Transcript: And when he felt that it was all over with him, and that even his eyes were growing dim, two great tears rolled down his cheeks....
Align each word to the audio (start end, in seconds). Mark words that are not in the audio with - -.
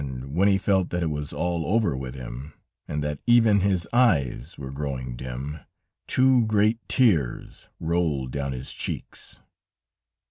And 0.01 0.33
when 0.33 0.47
he 0.47 0.57
felt 0.57 0.89
that 0.89 1.03
it 1.03 1.11
was 1.11 1.31
all 1.31 1.63
over 1.63 1.95
with 1.95 2.15
him, 2.15 2.53
and 2.87 3.03
that 3.03 3.19
even 3.27 3.59
his 3.59 3.87
eyes 3.93 4.57
were 4.57 4.71
growing 4.71 5.15
dim, 5.15 5.59
two 6.07 6.43
great 6.47 6.79
tears 6.89 7.69
rolled 7.79 8.31
down 8.31 8.51
his 8.51 8.73
cheeks.... 8.73 9.39